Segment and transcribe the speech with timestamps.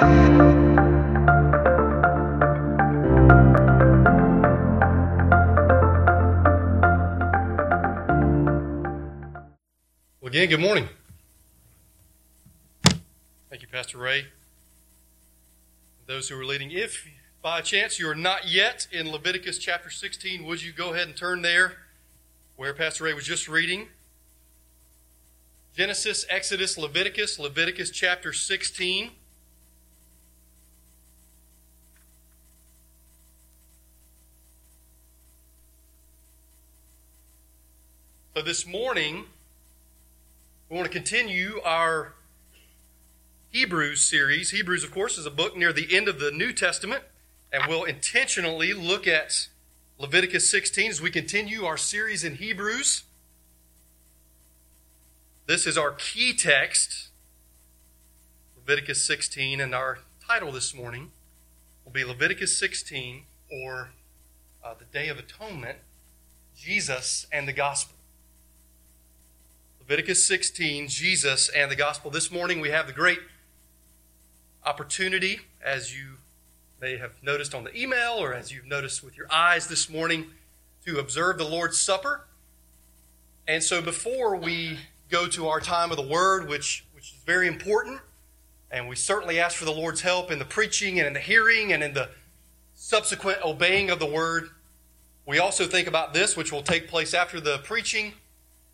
[0.00, 0.12] Well,
[10.22, 10.88] again, good morning.
[13.50, 14.26] Thank you, Pastor Ray.
[16.06, 17.04] Those who are leading, if
[17.42, 21.16] by chance you are not yet in Leviticus chapter 16, would you go ahead and
[21.16, 21.72] turn there
[22.54, 23.88] where Pastor Ray was just reading?
[25.74, 29.10] Genesis, Exodus, Leviticus, Leviticus chapter 16.
[38.38, 39.24] So this morning,
[40.70, 42.12] we want to continue our
[43.50, 44.50] Hebrews series.
[44.50, 47.02] Hebrews, of course, is a book near the end of the New Testament,
[47.52, 49.48] and we'll intentionally look at
[49.98, 53.02] Leviticus 16 as we continue our series in Hebrews.
[55.46, 57.08] This is our key text,
[58.56, 61.10] Leviticus 16, and our title this morning
[61.84, 63.24] will be Leviticus 16
[63.64, 63.90] or
[64.62, 65.78] uh, the Day of Atonement
[66.56, 67.97] Jesus and the Gospel.
[69.88, 72.10] Leviticus 16, Jesus and the Gospel.
[72.10, 73.20] This morning we have the great
[74.66, 76.18] opportunity, as you
[76.78, 80.26] may have noticed on the email or as you've noticed with your eyes this morning,
[80.84, 82.26] to observe the Lord's Supper.
[83.46, 84.76] And so before we
[85.08, 88.02] go to our time of the Word, which, which is very important,
[88.70, 91.72] and we certainly ask for the Lord's help in the preaching and in the hearing
[91.72, 92.10] and in the
[92.74, 94.50] subsequent obeying of the Word,
[95.24, 98.12] we also think about this, which will take place after the preaching.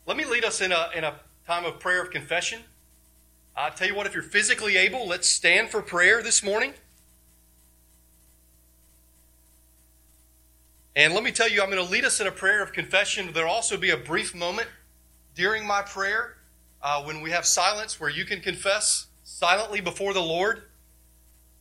[0.07, 1.15] Let me lead us in a, in a
[1.47, 2.61] time of prayer of confession.
[3.57, 6.75] I tell you what, if you're physically able, let's stand for prayer this morning.
[10.97, 13.31] And let me tell you, I'm going to lead us in a prayer of confession.
[13.33, 14.69] There'll also be a brief moment
[15.35, 16.37] during my prayer
[16.83, 20.65] uh, when we have silence where you can confess silently before the Lord.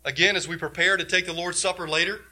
[0.03, 2.25] Again, as we prepare to take the Lord's Supper later.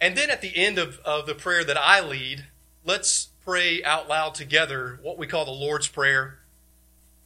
[0.00, 2.44] And then at the end of, of the prayer that I lead,
[2.84, 6.38] let's pray out loud together what we call the Lord's Prayer.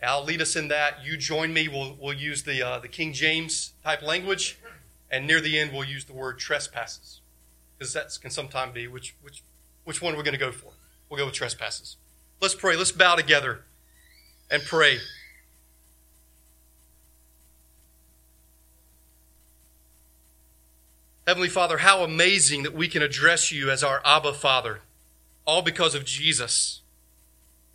[0.03, 1.05] I'll lead us in that.
[1.05, 1.69] You join me.
[1.69, 4.59] We'll, we'll use the, uh, the King James type language.
[5.11, 7.21] And near the end, we'll use the word trespasses.
[7.79, 9.43] Because that can sometimes be which, which,
[9.85, 10.73] which one are we're going to go for.
[11.09, 11.97] We'll go with trespasses.
[12.41, 12.77] Let's pray.
[12.77, 13.65] Let's bow together
[14.51, 14.99] and pray.
[21.27, 24.81] Heavenly Father, how amazing that we can address you as our Abba Father,
[25.45, 26.81] all because of Jesus,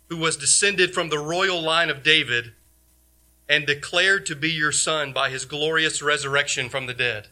[0.08, 2.52] who was descended from the royal line of David
[3.48, 7.28] and declared to be your Son by his glorious resurrection from the dead.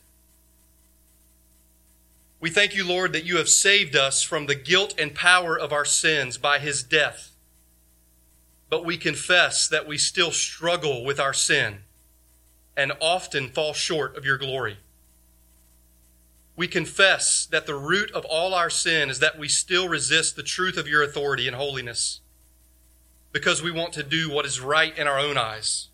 [2.40, 5.72] We thank you, Lord, that you have saved us from the guilt and power of
[5.72, 7.32] our sins by his death.
[8.70, 11.78] But we confess that we still struggle with our sin
[12.76, 14.78] and often fall short of your glory.
[16.58, 20.42] We confess that the root of all our sin is that we still resist the
[20.42, 22.18] truth of your authority and holiness
[23.30, 25.86] because we want to do what is right in our own eyes.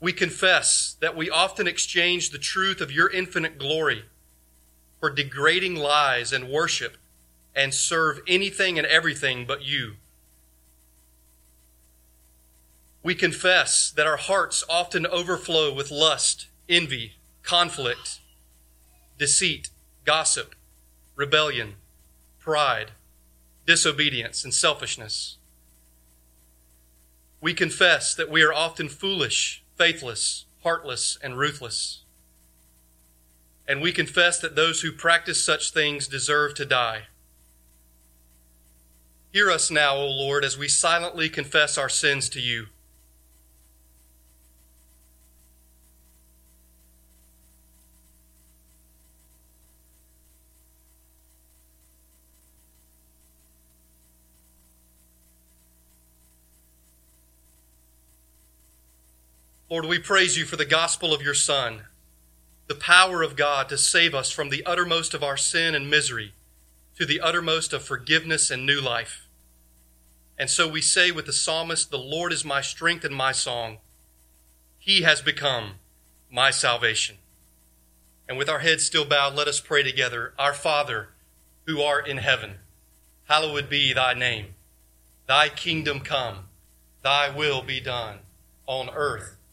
[0.00, 4.06] We confess that we often exchange the truth of your infinite glory
[4.98, 6.96] for degrading lies and worship
[7.54, 9.98] and serve anything and everything but you.
[13.04, 17.12] We confess that our hearts often overflow with lust, envy,
[17.44, 18.18] conflict,
[19.20, 19.68] deceit,
[20.06, 20.54] gossip,
[21.14, 21.74] rebellion,
[22.38, 22.92] pride,
[23.66, 25.36] disobedience, and selfishness.
[27.42, 32.02] We confess that we are often foolish, faithless, heartless, and ruthless.
[33.68, 37.02] And we confess that those who practice such things deserve to die.
[39.34, 42.68] Hear us now, O Lord, as we silently confess our sins to you.
[59.70, 61.82] Lord, we praise you for the gospel of your Son,
[62.66, 66.34] the power of God to save us from the uttermost of our sin and misery
[66.96, 69.28] to the uttermost of forgiveness and new life.
[70.36, 73.78] And so we say with the psalmist, The Lord is my strength and my song.
[74.80, 75.74] He has become
[76.28, 77.18] my salvation.
[78.28, 80.34] And with our heads still bowed, let us pray together.
[80.36, 81.10] Our Father,
[81.66, 82.54] who art in heaven,
[83.28, 84.46] hallowed be thy name.
[85.28, 86.46] Thy kingdom come,
[87.02, 88.18] thy will be done
[88.66, 89.36] on earth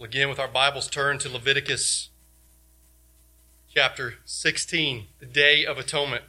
[0.00, 2.10] Again, with our Bibles turned to Leviticus
[3.74, 6.22] chapter 16, the Day of Atonement.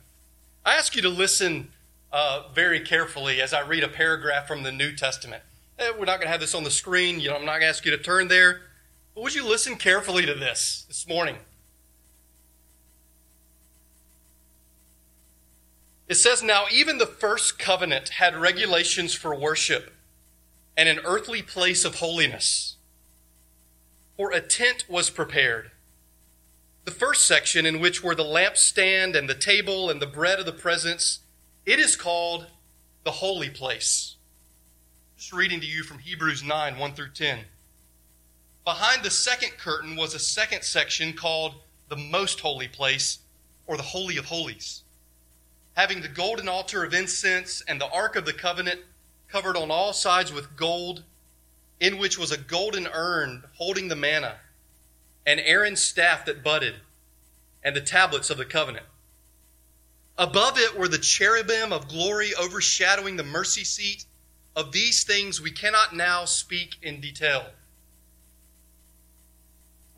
[0.65, 1.69] I ask you to listen
[2.11, 5.43] uh, very carefully as I read a paragraph from the New Testament.
[5.77, 7.19] Eh, we're not going to have this on the screen.
[7.19, 8.61] You know, I'm not going to ask you to turn there.
[9.13, 11.35] But would you listen carefully to this this morning?
[16.07, 19.93] It says, Now even the first covenant had regulations for worship
[20.75, 22.77] and an earthly place of holiness.
[24.19, 25.71] For a tent was prepared.
[26.83, 30.45] The first section, in which were the lampstand and the table and the bread of
[30.45, 31.19] the presence,
[31.65, 32.47] it is called
[33.05, 34.17] the holy place.
[35.15, 37.45] Just reading to you from Hebrews 9 1 through 10.
[38.65, 41.55] Behind the second curtain was a second section called
[41.87, 43.19] the most holy place,
[43.67, 44.83] or the Holy of Holies,
[45.77, 48.81] having the golden altar of incense and the Ark of the Covenant
[49.29, 51.05] covered on all sides with gold,
[51.79, 54.35] in which was a golden urn holding the manna,
[55.25, 56.75] and Aaron's staff that budded,
[57.63, 58.85] and the tablets of the covenant.
[60.17, 64.05] Above it were the cherubim of glory overshadowing the mercy seat.
[64.55, 67.45] Of these things we cannot now speak in detail.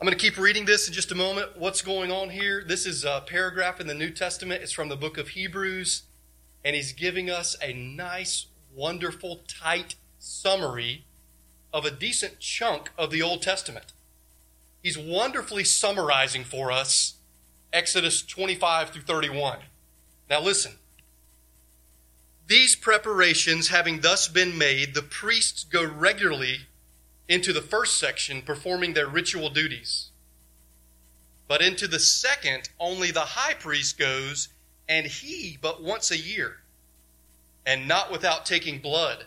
[0.00, 1.56] I'm going to keep reading this in just a moment.
[1.58, 2.62] What's going on here?
[2.64, 4.62] This is a paragraph in the New Testament.
[4.62, 6.02] It's from the book of Hebrews,
[6.64, 11.06] and he's giving us a nice, wonderful, tight summary
[11.72, 13.92] of a decent chunk of the Old Testament.
[14.82, 17.14] He's wonderfully summarizing for us
[17.72, 19.60] Exodus 25 through 31.
[20.28, 20.72] Now listen.
[22.46, 26.66] These preparations having thus been made, the priests go regularly
[27.28, 30.10] into the first section performing their ritual duties.
[31.48, 34.48] But into the second, only the high priest goes,
[34.88, 36.58] and he but once a year,
[37.64, 39.26] and not without taking blood,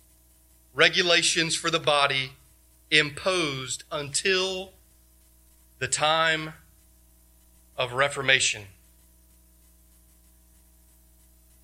[0.73, 2.33] regulations for the body
[2.89, 4.71] imposed until
[5.79, 6.53] the time
[7.77, 8.63] of Reformation.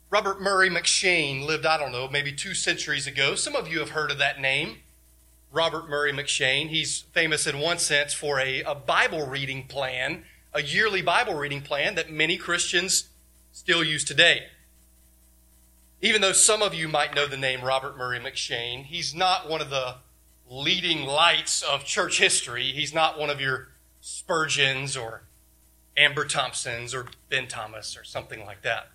[0.10, 3.36] Robert Murray M'Cheyne lived, I don't know, maybe two centuries ago.
[3.36, 4.78] Some of you have heard of that name,
[5.52, 6.70] Robert Murray M'Cheyne.
[6.70, 11.62] He's famous in one sense for a, a Bible reading plan, a yearly Bible reading
[11.62, 13.10] plan that many Christians
[13.52, 14.46] still use today.
[16.02, 19.62] Even though some of you might know the name Robert Murray M'Cheyne, he's not one
[19.62, 19.96] of the
[20.50, 22.72] leading lights of church history.
[22.72, 25.24] He's not one of your Spurgeons or
[25.98, 28.90] Amber Thompsons or Ben Thomas or something like that.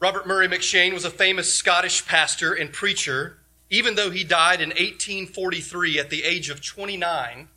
[0.00, 3.38] Robert Murray M'Cheyne was a famous Scottish pastor and preacher.
[3.70, 7.48] Even though he died in 1843 at the age of 29,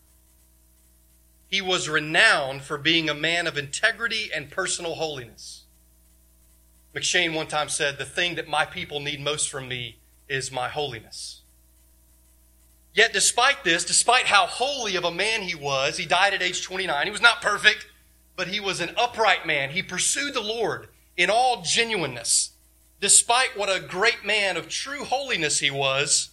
[1.48, 5.65] he was renowned for being a man of integrity and personal holiness.
[6.96, 9.98] M'Cheyne one time said, The thing that my people need most from me
[10.30, 11.42] is my holiness.
[12.94, 16.64] Yet, despite this, despite how holy of a man he was, he died at age
[16.64, 17.06] 29.
[17.06, 17.88] He was not perfect,
[18.38, 19.72] but he was an upright man.
[19.72, 20.88] He pursued the Lord
[21.18, 22.52] in all genuineness.
[23.02, 26.30] Despite what a great man of true holiness he was,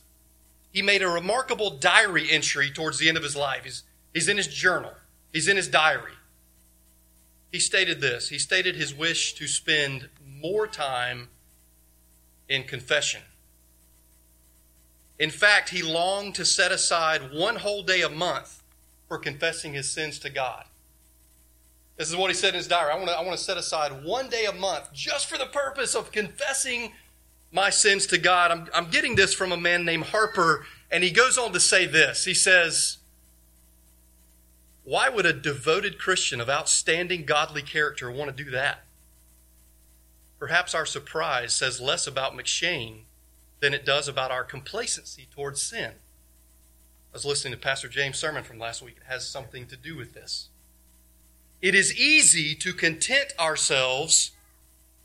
[0.70, 3.64] he made a remarkable diary entry towards the end of his life.
[3.64, 3.82] He's,
[4.14, 4.92] he's in his journal,
[5.32, 6.12] he's in his diary.
[7.50, 10.08] He stated this he stated his wish to spend
[10.42, 11.28] more time
[12.48, 13.22] in confession.
[15.18, 18.62] In fact, he longed to set aside one whole day a month
[19.08, 20.64] for confessing his sins to God.
[21.96, 22.90] This is what he said in his diary.
[22.92, 25.46] I want to, I want to set aside one day a month just for the
[25.46, 26.92] purpose of confessing
[27.52, 28.50] my sins to God.
[28.50, 31.86] I'm, I'm getting this from a man named Harper, and he goes on to say
[31.86, 32.24] this.
[32.24, 32.98] He says,
[34.84, 38.84] Why would a devoted Christian of outstanding godly character want to do that?
[40.42, 43.02] Perhaps our surprise says less about M'Cheyne
[43.60, 45.92] than it does about our complacency towards sin.
[45.92, 48.96] I was listening to Pastor James' sermon from last week.
[48.96, 50.48] It has something to do with this.
[51.60, 54.32] It is easy to content ourselves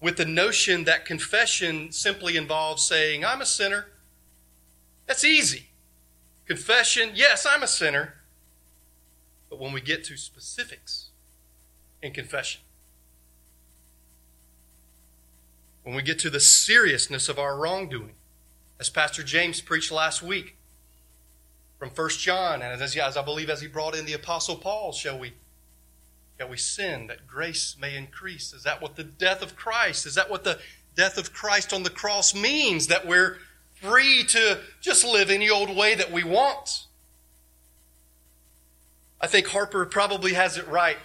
[0.01, 3.89] with the notion that confession simply involves saying, I'm a sinner.
[5.05, 5.67] That's easy.
[6.47, 8.15] Confession, yes, I'm a sinner.
[9.51, 11.09] But when we get to specifics
[12.01, 12.61] in confession,
[15.87, 18.11] when we get to the seriousness of our wrongdoing,
[18.77, 20.57] as Pastor James preached last week
[21.79, 24.91] from 1 John, and as, as I believe as he brought in the Apostle Paul,
[24.91, 25.31] shall we
[26.37, 28.53] Shall we sin that grace may increase?
[28.53, 30.59] Is that what the death of Christ, is that what the
[30.93, 32.87] death of Christ on the cross means?
[32.87, 33.37] That we're
[33.75, 36.85] free to just live any old way that we want?
[39.21, 40.97] I think Harper probably has it right.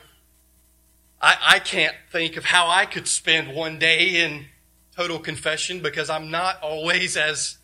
[1.20, 4.46] I, I can't think of how I could spend one day in
[4.96, 7.58] total confession because I'm not always as,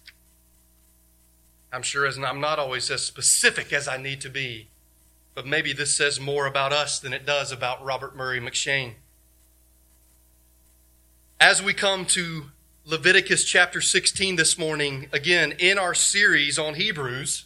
[1.73, 4.69] I'm sure as I'm not always as specific as I need to be.
[5.35, 8.95] But maybe this says more about us than it does about Robert Murray M'Cheyne.
[11.39, 12.47] As we come to
[12.85, 17.45] Leviticus chapter 16 this morning, again, in our series on Hebrews,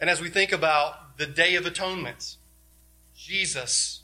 [0.00, 2.36] and as we think about the Day of Atonement,
[3.16, 4.02] Jesus,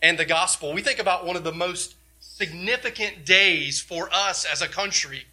[0.00, 1.96] and the gospel, we think about one of the most
[2.34, 5.26] significant days for us as a country.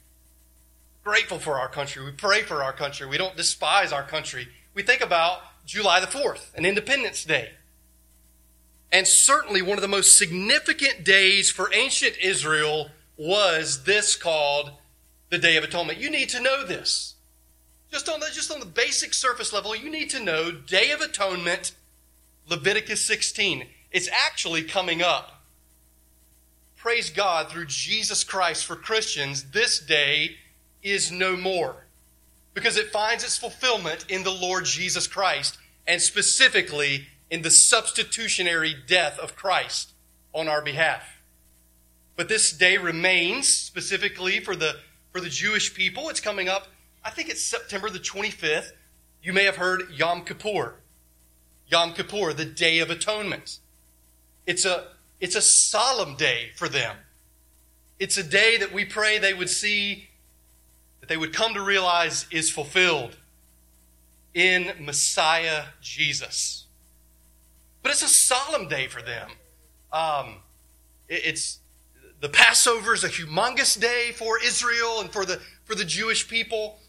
[1.03, 2.03] Grateful for our country.
[2.03, 3.07] We pray for our country.
[3.07, 4.47] We don't despise our country.
[4.73, 7.51] We think about July the 4th, an Independence Day.
[8.91, 14.71] And certainly one of the most significant days for ancient Israel was this called
[15.29, 15.99] the Day of Atonement.
[15.99, 17.15] You need to know this.
[17.91, 21.01] Just on the, just on the basic surface level, you need to know Day of
[21.01, 21.71] Atonement,
[22.47, 23.65] Leviticus 16.
[23.91, 25.38] It's actually coming up.
[26.79, 30.37] Praise God through Jesus Christ for Christians, this day
[30.81, 31.87] is no more
[32.53, 38.73] because it finds its fulfillment in the Lord Jesus Christ, and specifically in the substitutionary
[38.87, 39.91] death of Christ
[40.33, 41.21] on our behalf.
[42.15, 44.77] But this day remains specifically for the
[45.11, 46.07] for the Jewish people.
[46.07, 46.67] It's coming up,
[47.03, 48.71] I think it's September the 25th.
[49.21, 50.75] You may have heard Yom Kippur.
[51.67, 53.59] Yom Kippur, the Day of Atonement.
[54.47, 54.87] It's a
[55.19, 56.95] it's a solemn day for them.
[57.99, 60.09] It's a day that we pray they would see
[61.01, 63.17] that they would come to realize is fulfilled
[64.33, 66.65] in Messiah Jesus.
[67.83, 69.31] But it's a solemn day for them.
[69.91, 70.35] Um,
[71.07, 71.59] it, it's
[72.21, 76.79] the Passover is a humongous day for Israel and for the for the Jewish people.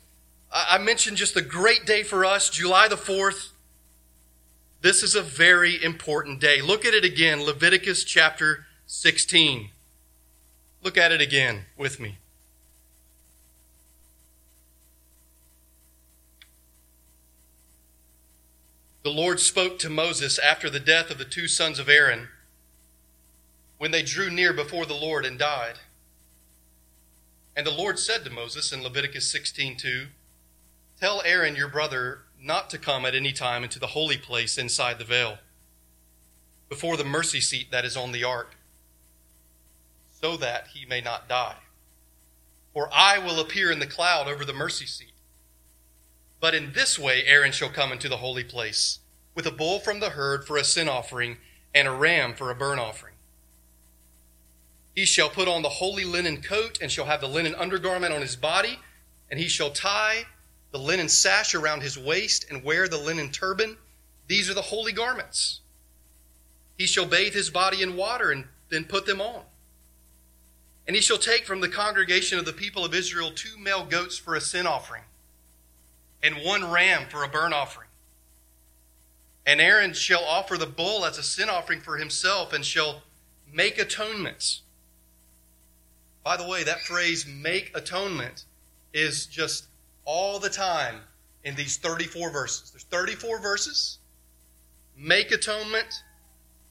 [0.53, 3.53] I, I mentioned just the great day for us, July the fourth.
[4.83, 6.63] This is a very important day.
[6.63, 9.71] Look at it again, Leviticus chapter 16.
[10.83, 12.19] Look at it again with me.
[19.03, 22.29] the Lord spoke to Moses after the death of the two sons of Aaron
[23.79, 25.77] when they drew near before the Lord and died.
[27.57, 30.09] And the Lord said to Moses in Leviticus 16:2,
[31.01, 34.99] Tell Aaron your brother not to come at any time into the holy place inside
[34.99, 35.38] the veil,
[36.68, 38.56] before the mercy seat that is on the ark,
[40.11, 41.56] so that he may not die.
[42.73, 45.11] For I will appear in the cloud over the mercy seat
[46.40, 48.99] but in this way Aaron shall come into the holy place,
[49.35, 51.37] with a bull from the herd for a sin offering,
[51.75, 53.14] and a ram for a burnt offering.
[54.94, 58.23] He shall put on the holy linen coat, and shall have the linen undergarment on
[58.23, 58.80] his body,
[59.30, 60.25] and he shall tie
[60.73, 63.77] the linen sash around his waist, and wear the linen turban.
[64.29, 65.61] These are the holy garments.
[66.79, 69.43] He shall bathe his body in water, and then put them on.
[70.87, 74.17] And he shall take from the congregation of the people of Israel two male goats
[74.17, 75.03] for a sin offering
[76.23, 77.89] and one ram for a burnt offering.
[79.47, 83.03] And Aaron shall offer the bull as a sin offering for himself and shall
[83.53, 84.62] make atonements.
[86.23, 88.45] By the way, that phrase, make atonement,
[88.93, 89.67] is just
[90.12, 90.97] all the time
[91.45, 92.73] in these 34 verses.
[92.73, 93.99] There's 34 verses.
[94.97, 96.02] Make atonement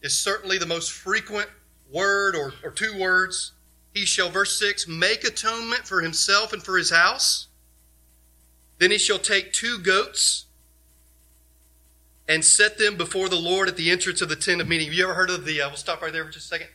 [0.01, 1.47] is certainly the most frequent
[1.89, 3.53] word or, or two words.
[3.93, 7.47] He shall, verse 6, make atonement for himself and for his house.
[8.77, 10.47] Then he shall take two goats
[12.27, 14.87] and set them before the Lord at the entrance of the tent of meeting.
[14.87, 15.61] Have you ever heard of the?
[15.61, 16.67] Uh, we'll stop right there for just a second.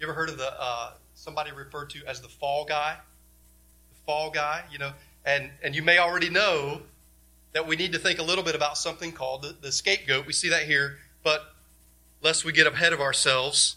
[0.00, 2.96] You ever heard of the uh, somebody referred to as the fall guy?
[3.90, 4.92] The fall guy, you know,
[5.28, 6.82] and and you may already know
[7.52, 10.26] that we need to think a little bit about something called the, the scapegoat.
[10.26, 11.54] We see that here, but
[12.22, 13.76] lest we get ahead of ourselves,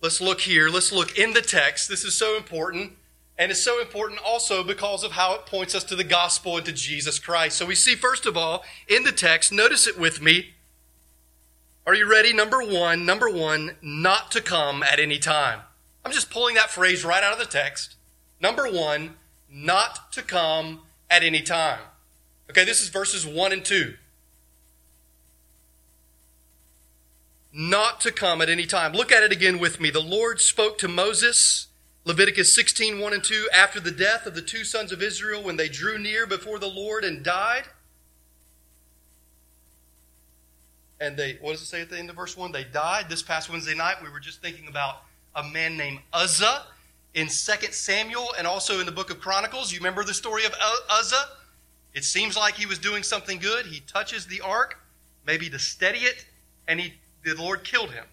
[0.00, 0.68] let's look here.
[0.68, 1.88] Let's look in the text.
[1.88, 2.92] This is so important.
[3.38, 6.66] And it's so important also because of how it points us to the gospel and
[6.66, 7.56] to Jesus Christ.
[7.56, 10.54] So we see, first of all, in the text, notice it with me,
[11.86, 12.32] Are you ready?
[12.32, 15.60] Number one, number one, not to come at any time.
[16.04, 17.96] I'm just pulling that phrase right out of the text.
[18.40, 19.16] Number one,
[19.52, 20.80] not to come
[21.10, 21.80] at any time.
[22.50, 23.94] Okay, this is verses one and two.
[27.52, 28.92] Not to come at any time.
[28.92, 29.90] Look at it again with me.
[29.90, 31.66] The Lord spoke to Moses,
[32.04, 35.56] Leviticus 16, 1 and 2, after the death of the two sons of Israel when
[35.56, 37.64] they drew near before the Lord and died.
[41.02, 42.52] and they, what does it say at the end of verse 1?
[42.52, 43.06] They died.
[43.08, 45.02] This past Wednesday night, we were just thinking about
[45.34, 46.62] a man named Uzzah
[47.14, 47.32] in 2
[47.72, 49.72] Samuel and also in the book of Chronicles.
[49.72, 50.54] You remember the story of
[50.90, 51.28] Uzzah?
[51.94, 53.66] It seems like he was doing something good.
[53.66, 54.78] He touches the ark,
[55.26, 56.24] maybe to steady it,
[56.66, 58.04] and he, the Lord killed him.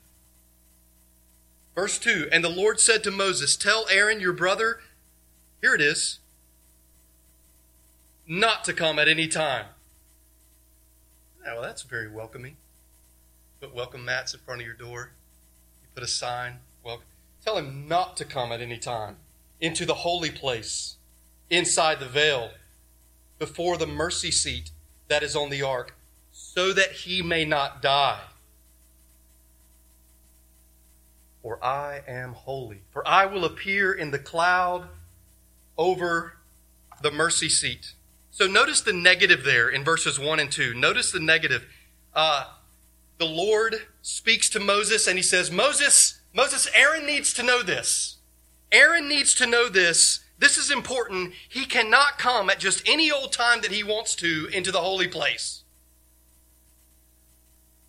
[1.76, 4.82] Verse 2 And the Lord said to Moses, Tell Aaron your brother,
[5.62, 6.20] here it is,
[8.28, 9.66] not to come at any time.
[11.48, 12.58] Oh, well, that's very welcoming
[13.60, 15.12] put welcome mats in front of your door.
[15.82, 16.60] You put a sign.
[16.84, 17.02] Well,
[17.50, 19.16] tell him not to come at any time
[19.60, 20.98] into the holy place,
[21.50, 22.52] inside the veil,
[23.40, 24.70] before the mercy seat
[25.08, 25.96] that is on the ark,
[26.32, 28.22] so that he may not die.
[31.42, 32.82] For I am holy.
[32.92, 34.88] For I will appear in the cloud
[35.78, 36.34] over
[37.02, 37.94] the mercy seat.
[38.30, 40.76] So notice the negative there in verses 1 and 2.
[40.76, 41.66] Notice the negative.
[42.14, 42.46] Uh,
[43.18, 48.18] the Lord speaks to Moses and he says, Moses, Moses, Aaron needs to know this.
[48.72, 50.20] Aaron needs to know this.
[50.38, 51.34] This is important.
[51.48, 55.08] He cannot come at just any old time that he wants to into the holy
[55.08, 55.64] place.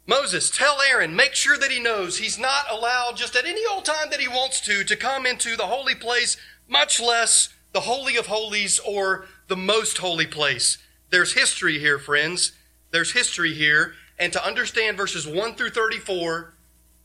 [0.07, 3.85] Moses, tell Aaron, make sure that he knows he's not allowed just at any old
[3.85, 8.17] time that he wants to to come into the holy place, much less the Holy
[8.17, 10.79] of Holies or the most holy place.
[11.11, 12.53] There's history here, friends.
[12.91, 16.55] There's history here and to understand verses 1 through 34,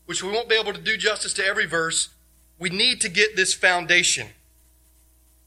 [0.06, 2.08] which we won't be able to do justice to every verse,
[2.58, 4.28] we need to get this foundation.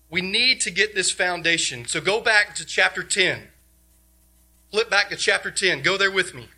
[0.10, 1.86] We need to get this foundation.
[1.86, 3.48] So go back to chapter 10.
[4.72, 5.82] Flip back to chapter 10.
[5.82, 6.50] Go there with me.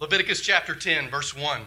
[0.00, 1.62] Leviticus chapter 10, verse 1.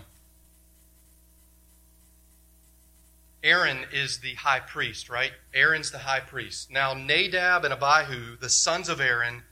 [3.43, 5.31] Aaron is the high priest, right?
[5.53, 6.71] Aaron's the high priest.
[6.71, 9.43] Now, Nadab and Abihu, the sons of Aaron,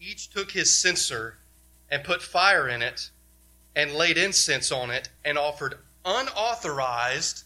[0.00, 1.36] each took his censer
[1.90, 3.10] and put fire in it
[3.74, 7.44] and laid incense on it and offered unauthorized,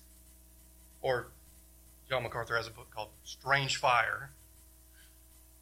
[1.02, 1.26] or
[2.08, 4.30] John MacArthur has a book called Strange Fire,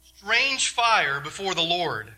[0.03, 2.13] strange fire before the Lord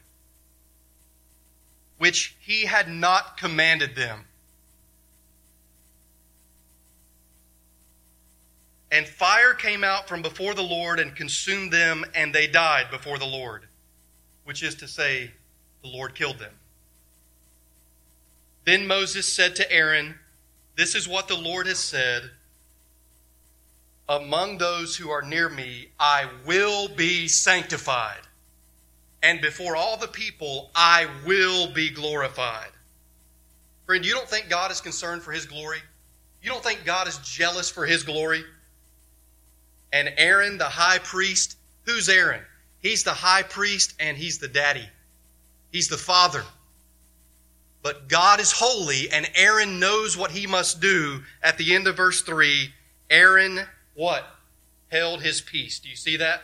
[2.02, 4.26] which he had not commanded them.
[8.92, 13.18] And fire came out from before the Lord and consumed them, and they died before
[13.18, 13.64] the Lord,
[14.44, 15.32] which is to say,
[15.82, 16.54] the Lord killed them.
[18.66, 20.16] Then Moses said to Aaron,
[20.76, 22.30] This is what the Lord has said
[24.10, 28.28] Among those who are near me, I will be sanctified
[29.24, 32.70] and before all the people, I will be glorified.
[33.86, 35.80] Friend, you don't think God is concerned for his glory?
[36.42, 38.44] You don't think God is jealous for his glory?
[39.94, 42.42] And Aaron, the high priest, who's Aaron?
[42.80, 44.88] He's the high priest and he's the daddy.
[45.72, 46.44] He's the father.
[47.84, 51.24] But God is holy and Aaron knows what he must do.
[51.42, 52.70] At the end of verse 3,
[53.10, 53.60] Aaron,
[53.94, 54.26] what?
[54.92, 55.80] Held his peace.
[55.80, 56.42] Do you see that?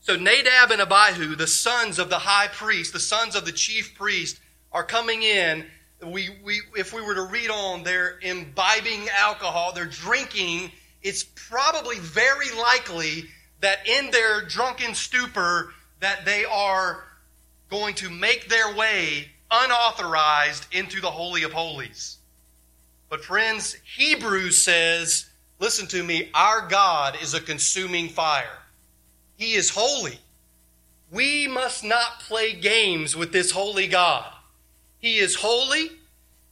[0.00, 3.94] So Nadab and Abihu, the sons of the high priest, the sons of the chief
[3.94, 4.40] priest,
[4.72, 5.64] are coming in.
[6.04, 10.72] We, we, if we were to read on, they're imbibing alcohol, they're drinking.
[11.02, 13.24] It's probably very likely
[13.60, 17.04] that in their drunken stupor that they are
[17.70, 22.18] going to make their way unauthorized into the Holy of Holies.
[23.08, 25.26] But friends, Hebrews says,
[25.58, 28.58] listen to me, our God is a consuming fire.
[29.36, 30.18] He is holy.
[31.10, 34.32] We must not play games with this holy God.
[34.98, 35.90] He is holy,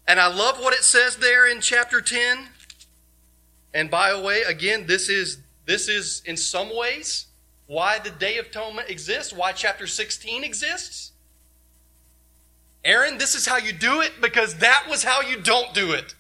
[0.06, 2.48] and I love what it says there in chapter 10.
[3.72, 7.26] And by the way, again, this is this is in some ways
[7.66, 11.12] why the Day of Atonement exists, why chapter 16 exists.
[12.84, 16.14] Aaron, this is how you do it because that was how you don't do it.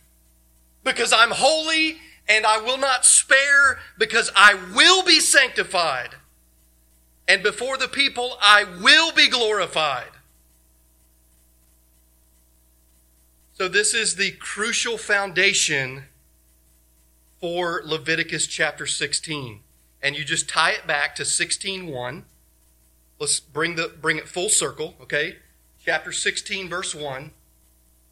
[0.84, 1.96] Because I'm holy
[2.28, 6.10] and I will not spare because I will be sanctified
[7.26, 10.10] and before the people I will be glorified.
[13.54, 16.04] So, this is the crucial foundation
[17.40, 19.60] for Leviticus chapter 16.
[20.02, 22.22] And you just tie it back to 16.1.
[23.18, 25.36] Let's bring, the, bring it full circle, okay?
[25.84, 27.32] Chapter 16, verse 1.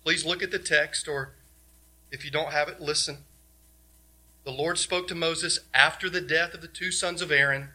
[0.03, 1.33] Please look at the text, or
[2.11, 3.19] if you don't have it, listen.
[4.45, 7.69] The Lord spoke to Moses after the death of the two sons of Aaron.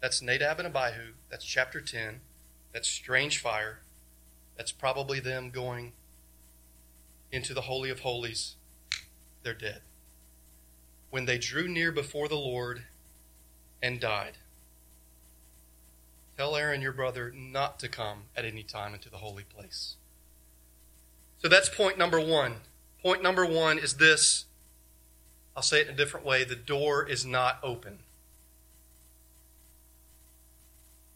[0.00, 1.12] That's Nadab and Abihu.
[1.30, 2.20] That's chapter 10.
[2.72, 3.80] That's strange fire.
[4.56, 5.92] That's probably them going
[7.30, 8.54] into the Holy of Holies.
[9.46, 9.82] They're dead.
[11.10, 12.82] When they drew near before the Lord
[13.80, 14.32] and died.
[16.36, 19.94] Tell Aaron, your brother, not to come at any time into the holy place.
[21.38, 22.54] So that's point number one.
[23.00, 24.46] Point number one is this
[25.54, 28.00] I'll say it in a different way the door is not open.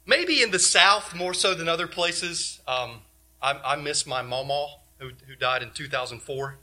[0.07, 2.61] Maybe in the South more so than other places.
[2.69, 3.01] Um,
[3.43, 6.59] I, I, miss my mama who, who died in 2004.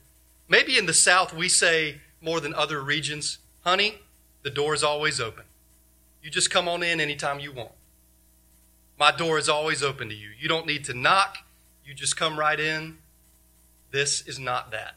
[0.47, 3.99] Maybe in the South we say more than other regions, honey,
[4.43, 5.43] the door is always open.
[6.21, 7.71] You just come on in anytime you want.
[8.99, 10.29] My door is always open to you.
[10.39, 11.38] You don't need to knock.
[11.86, 12.97] You just come right in.
[13.91, 14.95] This is not that.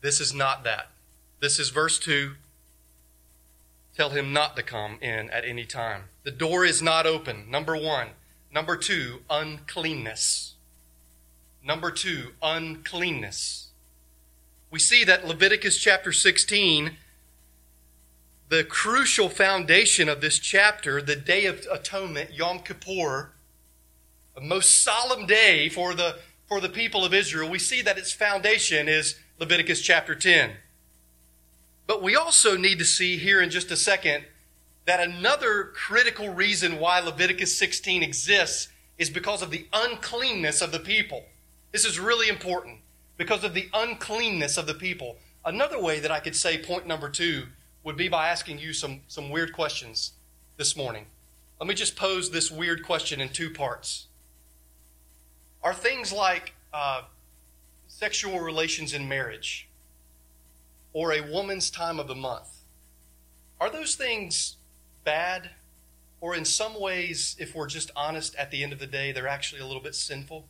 [0.00, 0.90] This is not that.
[1.40, 2.34] This is verse 2.
[3.96, 6.04] Tell him not to come in at any time.
[6.22, 7.50] The door is not open.
[7.50, 8.10] Number one.
[8.52, 10.54] Number two, uncleanness.
[11.64, 13.67] Number two, uncleanness.
[14.70, 16.96] We see that Leviticus chapter 16,
[18.50, 23.30] the crucial foundation of this chapter, the Day of Atonement, Yom Kippur,
[24.36, 28.12] a most solemn day for the, for the people of Israel, we see that its
[28.12, 30.52] foundation is Leviticus chapter 10.
[31.86, 34.24] But we also need to see here in just a second
[34.84, 40.78] that another critical reason why Leviticus 16 exists is because of the uncleanness of the
[40.78, 41.24] people.
[41.72, 42.80] This is really important
[43.18, 45.18] because of the uncleanness of the people.
[45.44, 47.48] Another way that I could say point number two
[47.84, 50.12] would be by asking you some, some weird questions
[50.56, 51.04] this morning.
[51.60, 54.06] Let me just pose this weird question in two parts.
[55.62, 57.02] Are things like uh,
[57.88, 59.68] sexual relations in marriage
[60.92, 62.48] or a woman's time of the month.
[63.60, 64.56] Are those things
[65.04, 65.50] bad?
[66.20, 69.28] Or in some ways, if we're just honest at the end of the day, they're
[69.28, 70.46] actually a little bit sinful?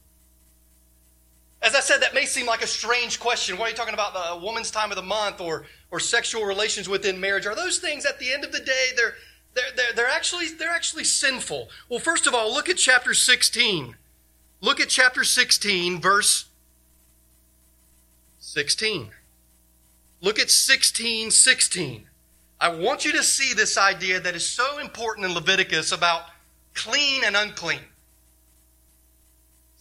[1.60, 3.58] As I said, that may seem like a strange question.
[3.58, 4.14] Why are you talking about?
[4.14, 7.46] The woman's time of the month or, or sexual relations within marriage?
[7.46, 9.14] Are those things at the end of the day, they're,
[9.54, 11.68] they're, they're, they're, actually, they're actually sinful?
[11.88, 13.96] Well, first of all, look at chapter 16.
[14.60, 16.46] Look at chapter 16, verse
[18.38, 19.10] 16.
[20.20, 22.06] Look at 16 16.
[22.60, 26.22] I want you to see this idea that is so important in Leviticus about
[26.74, 27.80] clean and unclean.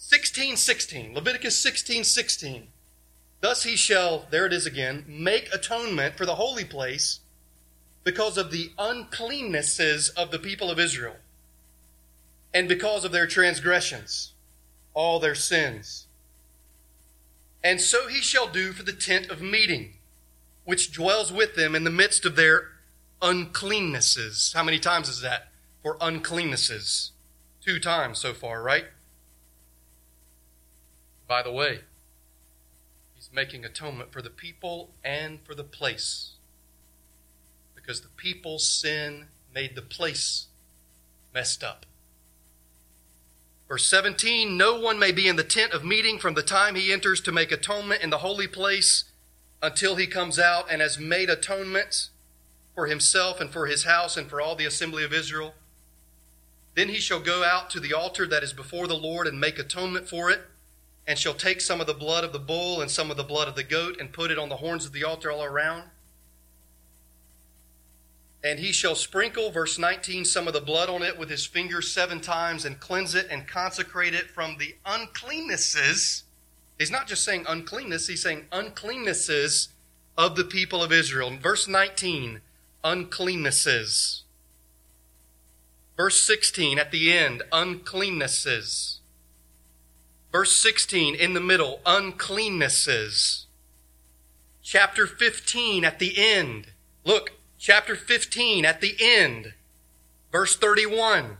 [0.09, 1.13] 16 16.
[1.13, 2.67] Leviticus 16 16.
[3.41, 7.19] Thus he shall, there it is again, make atonement for the holy place
[8.05, 11.17] because of the uncleannesses of the people of Israel
[12.53, 14.31] and because of their transgressions,
[14.93, 16.07] all their sins.
[17.61, 19.95] And so he shall do for the tent of meeting
[20.63, 22.69] which dwells with them in the midst of their
[23.21, 24.53] uncleannesses.
[24.53, 25.49] How many times is that
[25.83, 27.09] for uncleannesses?
[27.61, 28.85] Two times so far, right?
[31.27, 31.81] By the way,
[33.15, 36.31] he's making atonement for the people and for the place.
[37.75, 40.47] Because the people's sin made the place
[41.33, 41.85] messed up.
[43.67, 46.93] Verse 17 No one may be in the tent of meeting from the time he
[46.93, 49.05] enters to make atonement in the holy place
[49.61, 52.09] until he comes out and has made atonement
[52.75, 55.55] for himself and for his house and for all the assembly of Israel.
[56.75, 59.57] Then he shall go out to the altar that is before the Lord and make
[59.57, 60.41] atonement for it,
[61.07, 63.47] and shall take some of the blood of the bull and some of the blood
[63.47, 65.83] of the goat and put it on the horns of the altar all around.
[68.43, 71.91] And he shall sprinkle, verse 19, some of the blood on it with his fingers
[71.91, 76.23] seven times and cleanse it and consecrate it from the uncleannesses
[76.77, 79.69] He's not just saying uncleanness, he's saying uncleannesses
[80.17, 81.35] of the people of Israel.
[81.41, 82.41] Verse 19,
[82.83, 84.21] uncleannesses.
[85.95, 88.96] Verse 16 at the end, uncleannesses.
[90.31, 93.45] Verse 16 in the middle, uncleannesses.
[94.61, 96.67] Chapter 15 at the end.
[97.05, 99.53] Look, chapter 15 at the end.
[100.31, 101.37] Verse 31.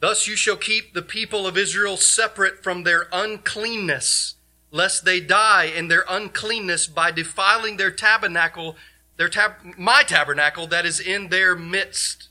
[0.00, 4.34] Thus you shall keep the people of Israel separate from their uncleanness,
[4.70, 8.76] lest they die in their uncleanness by defiling their tabernacle,
[9.18, 12.29] their tab- my tabernacle that is in their midst.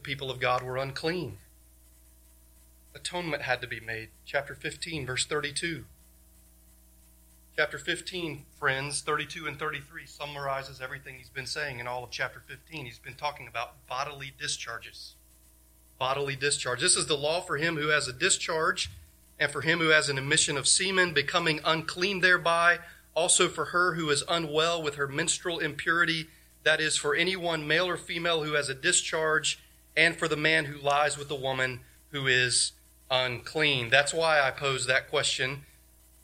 [0.00, 1.36] The people of God were unclean.
[2.94, 4.08] Atonement had to be made.
[4.24, 5.84] Chapter 15, verse 32.
[7.54, 12.42] Chapter 15, friends, 32 and 33 summarizes everything he's been saying in all of chapter
[12.46, 12.86] 15.
[12.86, 15.16] He's been talking about bodily discharges.
[15.98, 16.80] Bodily discharge.
[16.80, 18.90] This is the law for him who has a discharge,
[19.38, 22.78] and for him who has an emission of semen, becoming unclean thereby.
[23.14, 26.28] Also for her who is unwell with her menstrual impurity,
[26.62, 29.58] that is, for anyone, male or female, who has a discharge,
[29.96, 32.72] and for the man who lies with the woman who is
[33.10, 33.90] unclean.
[33.90, 35.64] That's why I pose that question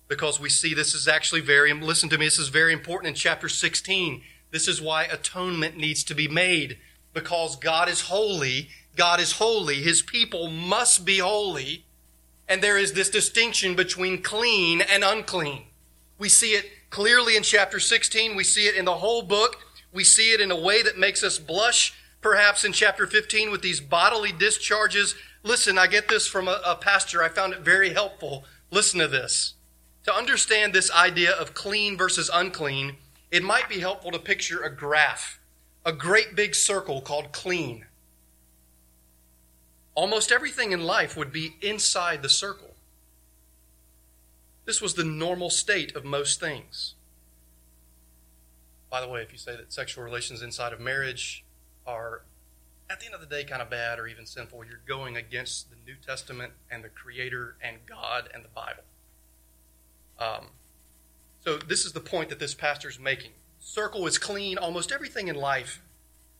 [0.08, 3.14] because we see this is actually very, listen to me, this is very important in
[3.14, 4.22] chapter 16.
[4.50, 6.78] This is why atonement needs to be made
[7.12, 8.68] because God is holy.
[8.94, 9.76] God is holy.
[9.76, 11.84] His people must be holy.
[12.48, 15.64] And there is this distinction between clean and unclean.
[16.18, 18.36] We see it clearly in chapter 16.
[18.36, 19.56] We see it in the whole book.
[19.92, 21.94] We see it in a way that makes us blush,
[22.26, 25.14] perhaps in chapter 15 with these bodily discharges.
[25.44, 27.22] Listen, I get this from a, a pastor.
[27.22, 28.44] I found it very helpful.
[28.72, 29.54] Listen to this.
[30.06, 32.96] To understand this idea of clean versus unclean,
[33.30, 35.38] it might be helpful to picture a graph,
[35.84, 37.86] a great big circle called clean.
[39.94, 42.74] Almost everything in life would be inside the circle.
[44.64, 46.94] This was the normal state of most things.
[48.90, 51.44] By the way, if you say that sexual relations inside of marriage
[51.86, 52.22] are,
[52.90, 55.70] at the end of the day, kind of bad or even sinful, you're going against
[55.70, 58.82] the New Testament and the Creator and God and the Bible.
[60.18, 60.46] Um,
[61.44, 63.32] so this is the point that this pastor is making.
[63.60, 64.58] Circle is clean.
[64.58, 65.82] Almost everything in life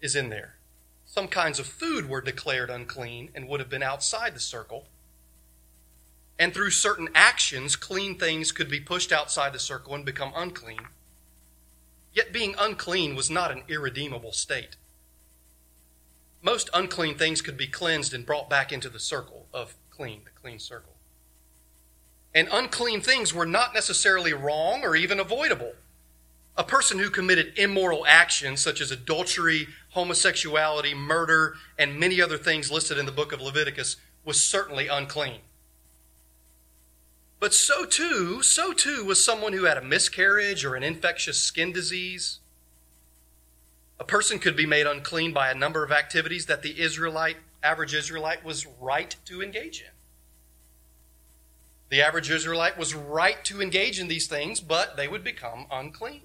[0.01, 0.55] is in there.
[1.05, 4.87] Some kinds of food were declared unclean and would have been outside the circle.
[6.39, 10.89] And through certain actions, clean things could be pushed outside the circle and become unclean.
[12.13, 14.77] Yet being unclean was not an irredeemable state.
[16.42, 20.31] Most unclean things could be cleansed and brought back into the circle of clean, the
[20.31, 20.96] clean circle
[22.37, 25.72] and unclean things were not necessarily wrong or even avoidable.
[26.55, 32.70] A person who committed immoral actions such as adultery, homosexuality, murder, and many other things
[32.70, 35.40] listed in the book of Leviticus was certainly unclean.
[37.40, 41.72] But so too, so too was someone who had a miscarriage or an infectious skin
[41.72, 42.40] disease.
[43.99, 47.95] A person could be made unclean by a number of activities that the Israelite, average
[47.95, 49.91] Israelite, was right to engage in.
[51.89, 56.23] The average Israelite was right to engage in these things, but they would become unclean.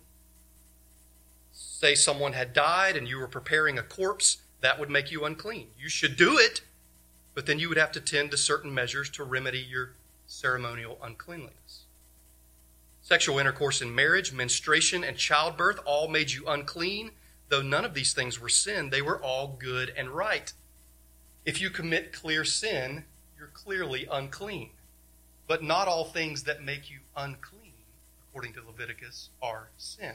[1.51, 5.67] Say someone had died and you were preparing a corpse, that would make you unclean.
[5.79, 6.61] You should do it,
[7.33, 9.91] but then you would have to tend to certain measures to remedy your
[10.27, 11.85] ceremonial uncleanliness.
[13.01, 17.11] Sexual intercourse in marriage, menstruation, and childbirth all made you unclean.
[17.51, 20.53] Though none of these things were sin, they were all good and right.
[21.45, 23.03] If you commit clear sin,
[23.37, 24.69] you're clearly unclean.
[25.47, 27.73] But not all things that make you unclean,
[28.29, 30.13] according to Leviticus, are sin.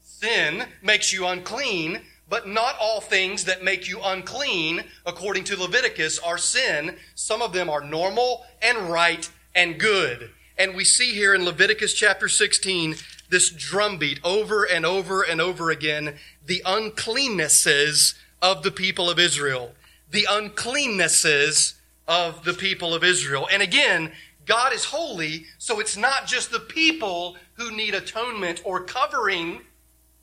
[0.00, 2.00] Sin makes you unclean,
[2.30, 6.96] but not all things that make you unclean, according to Leviticus, are sin.
[7.14, 10.30] Some of them are normal and right and good.
[10.56, 12.96] And we see here in Leviticus chapter 16
[13.30, 19.72] this drumbeat over and over and over again the uncleannesses of the people of Israel.
[20.10, 21.74] The uncleannesses
[22.06, 23.48] of the people of Israel.
[23.52, 24.12] And again,
[24.44, 29.60] God is holy, so it's not just the people who need atonement or covering,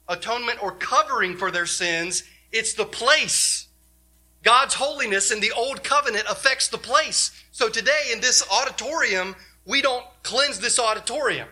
[0.07, 3.67] atonement or covering for their sins, it's the place.
[4.43, 7.31] God's holiness in the old covenant affects the place.
[7.51, 9.35] So today in this auditorium,
[9.65, 11.47] we don't cleanse this auditorium.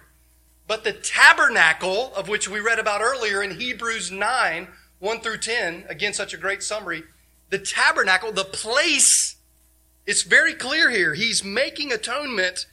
[0.67, 4.67] But the tabernacle, of which we read about earlier in Hebrews 9,
[4.99, 7.03] 1 through 10, again, such a great summary,
[7.49, 9.35] the tabernacle, the place
[10.05, 11.13] it's very clear here.
[11.13, 12.65] He's making atonement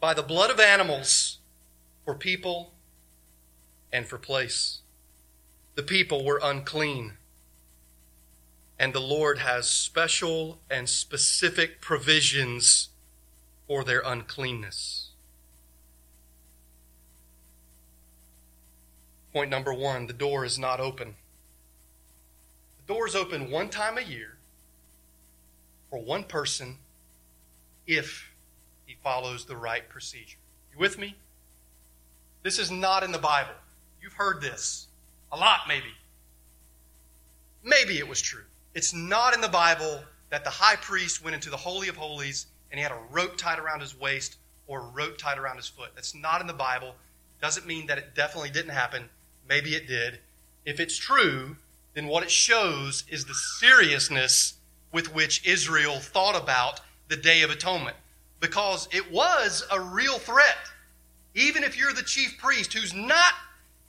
[0.00, 1.38] by the blood of animals
[2.04, 2.72] for people
[3.92, 4.80] and for place.
[5.74, 7.14] The people were unclean.
[8.78, 12.88] And the Lord has special and specific provisions
[13.68, 15.01] for their uncleanness.
[19.32, 21.14] Point number one the door is not open.
[22.86, 24.36] The door is open one time a year
[25.88, 26.76] for one person
[27.86, 28.30] if
[28.86, 30.38] he follows the right procedure.
[30.72, 31.16] You with me?
[32.42, 33.54] This is not in the Bible.
[34.02, 34.88] You've heard this
[35.30, 35.94] a lot, maybe.
[37.62, 38.44] Maybe it was true.
[38.74, 42.46] It's not in the Bible that the high priest went into the Holy of Holies
[42.70, 45.68] and he had a rope tied around his waist or a rope tied around his
[45.68, 45.90] foot.
[45.94, 46.94] That's not in the Bible.
[47.40, 49.08] Doesn't mean that it definitely didn't happen.
[49.48, 50.20] Maybe it did.
[50.64, 51.56] If it's true,
[51.94, 54.54] then what it shows is the seriousness
[54.92, 57.96] with which Israel thought about the Day of Atonement
[58.40, 60.56] because it was a real threat.
[61.34, 63.34] Even if you're the chief priest who's not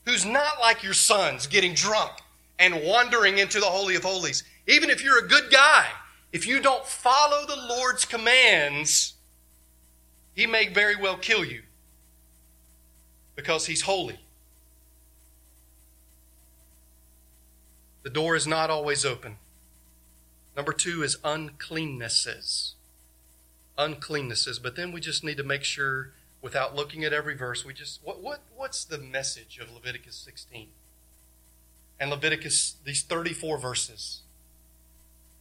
[0.05, 2.11] who's not like your sons getting drunk
[2.59, 5.87] and wandering into the holy of holies, even if you're a good guy,
[6.31, 9.13] if you don't follow the Lord's commands,
[10.33, 11.61] he may very well kill you
[13.35, 14.19] because he's holy.
[18.03, 19.37] The door is not always open.
[20.55, 22.73] Number two is uncleannesses.
[23.77, 24.61] Uncleannesses.
[24.61, 26.11] But then we just need to make sure,
[26.41, 30.67] without looking at every verse, we just what what what's the message of Leviticus 16?
[31.99, 34.21] And Leviticus, these 34 verses.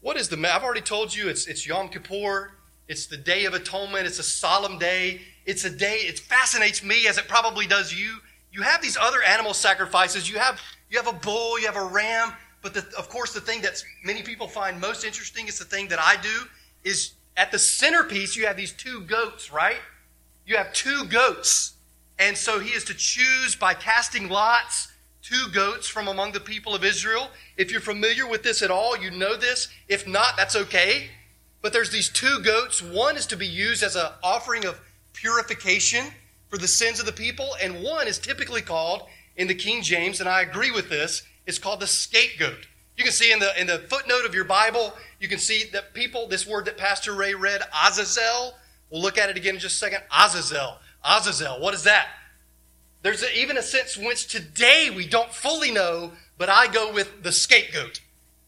[0.00, 2.52] What is the I've already told you it's it's Yom Kippur,
[2.88, 7.06] it's the Day of Atonement, it's a solemn day, it's a day, it fascinates me
[7.06, 8.18] as it probably does you.
[8.52, 11.84] You have these other animal sacrifices, you have you have a bull, you have a
[11.84, 15.64] ram, but the, of course, the thing that many people find most interesting is the
[15.64, 16.46] thing that I do
[16.84, 19.78] is at the centerpiece, you have these two goats, right?
[20.46, 21.74] You have two goats.
[22.18, 24.88] And so he is to choose by casting lots
[25.22, 27.28] two goats from among the people of Israel.
[27.56, 29.68] If you're familiar with this at all, you know this.
[29.88, 31.10] If not, that's okay.
[31.62, 32.82] But there's these two goats.
[32.82, 34.80] One is to be used as an offering of
[35.12, 36.06] purification
[36.48, 39.04] for the sins of the people, and one is typically called
[39.36, 42.66] in the King James, and I agree with this, it's called the scapegoat.
[42.96, 45.94] You can see in the in the footnote of your Bible, you can see that
[45.94, 48.54] people, this word that Pastor Ray read, Azazel.
[48.90, 50.02] We'll look at it again in just a second.
[50.12, 50.76] Azazel.
[51.04, 51.60] Azazel.
[51.60, 52.08] What is that?
[53.02, 57.22] There's a, even a sense which today we don't fully know, but I go with
[57.22, 58.00] the scapegoat.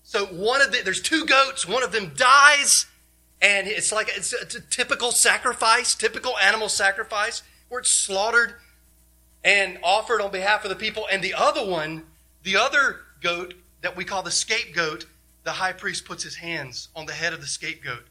[0.03, 2.87] So one of the, there's two goats, one of them dies,
[3.41, 8.55] and it's like it's a, it's a typical sacrifice, typical animal sacrifice, where it's slaughtered
[9.43, 12.05] and offered on behalf of the people, and the other one
[12.45, 15.07] the other goat that we call the scapegoat,
[15.43, 18.07] the high priest puts his hands on the head of the scapegoat.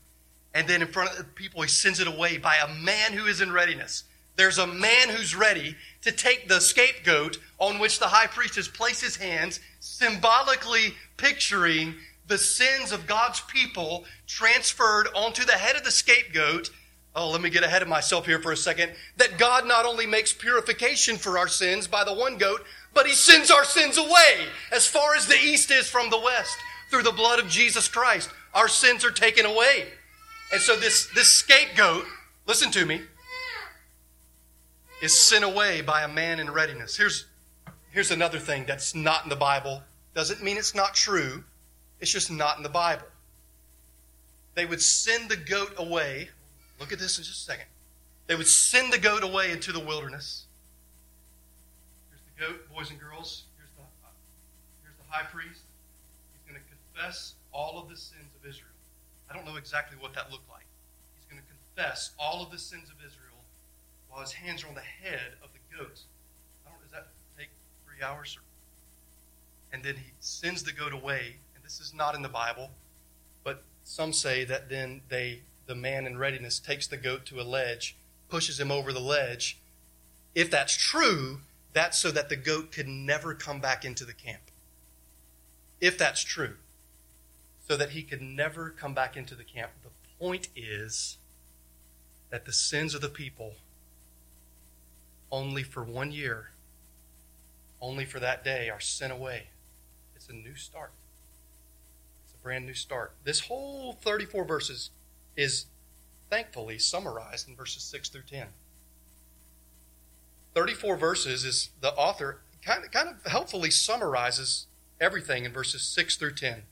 [0.54, 3.26] And then in front of the people, he sends it away by a man who
[3.26, 4.04] is in readiness.
[4.36, 8.68] There's a man who's ready to take the scapegoat on which the high priest has
[8.68, 11.96] placed his hands, symbolically picturing
[12.28, 16.70] the sins of God's people transferred onto the head of the scapegoat.
[17.16, 18.94] Oh, let me get ahead of myself here for a second.
[19.18, 23.14] That God not only makes purification for our sins by the one goat, but he
[23.14, 26.56] sends our sins away as far as the east is from the west.
[26.90, 29.88] Through the blood of Jesus Christ, our sins are taken away.
[30.52, 32.06] And so this, this scapegoat,
[32.46, 33.02] listen to me,
[35.02, 36.96] is sent away by a man in readiness.
[36.96, 37.26] Here's,
[37.92, 39.82] here's another thing that's not in the Bible.
[40.14, 41.44] Doesn't mean it's not true,
[42.00, 43.08] it's just not in the Bible.
[44.54, 46.30] They would send the goat away.
[46.80, 47.66] Look at this in just a second.
[48.28, 50.46] They would send the goat away into the wilderness
[52.40, 53.44] goat, boys and girls.
[53.58, 53.86] Here's the,
[54.84, 55.62] here's the high priest.
[56.34, 58.74] He's going to confess all of the sins of Israel.
[59.30, 60.66] I don't know exactly what that looked like.
[61.16, 63.42] He's going to confess all of the sins of Israel
[64.10, 66.02] while his hands are on the head of the goat.
[66.66, 67.50] I don't, does that take
[67.86, 68.38] three hours?
[68.38, 68.42] Or,
[69.74, 71.38] and then he sends the goat away.
[71.56, 72.70] And this is not in the Bible,
[73.44, 77.44] but some say that then they, the man in readiness takes the goat to a
[77.44, 77.96] ledge,
[78.30, 79.58] pushes him over the ledge.
[80.36, 81.40] If that's true,
[81.74, 84.42] that's so that the goat could never come back into the camp.
[85.82, 86.56] If that's true.
[87.68, 89.72] So that he could never come back into the camp.
[89.84, 91.18] The point is
[92.30, 93.54] that the sins of the people,
[95.32, 96.50] only for one year,
[97.82, 99.48] only for that day, are sent away.
[100.16, 100.92] It's a new start.
[102.26, 103.14] It's a brand new start.
[103.24, 104.90] This whole 34 verses
[105.36, 105.66] is
[106.30, 108.48] thankfully summarized in verses 6 through 10.
[110.54, 114.68] 34 verses is the author kind of, kind of helpfully summarizes
[115.02, 116.64] everything in verses 6 through 10.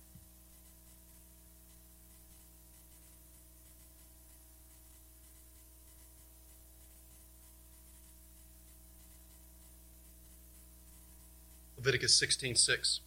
[11.78, 12.58] Leviticus 16:6.
[12.60, 13.00] 6.